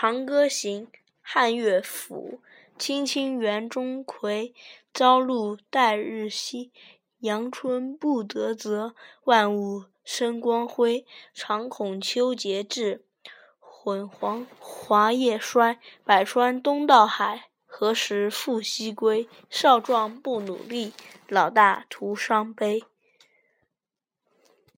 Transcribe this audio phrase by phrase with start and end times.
[0.00, 0.86] 长歌行
[1.20, 2.40] 汉乐府
[2.78, 4.54] 青青园中葵
[4.94, 6.70] 朝露待日晞
[7.18, 11.04] 阳春布德泽万物生光辉
[11.34, 13.02] 常恐秋节至
[13.60, 19.28] 焜黄华叶衰百川东到海何时复西归？
[19.50, 20.92] 少壮不努力
[21.26, 22.84] 老大徒伤悲。